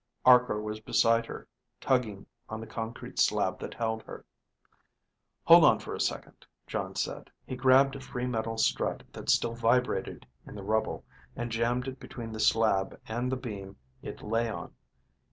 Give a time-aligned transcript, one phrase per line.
[0.25, 1.47] Arkor was beside her,
[1.79, 4.25] tugging on the concrete slab that held her.
[5.43, 7.29] "Hold on a second," Jon said.
[7.45, 11.99] He grabbed a free metal strut that still vibrated in the rubble, and jammed it
[11.99, 14.73] between the slab and the beam it lay on.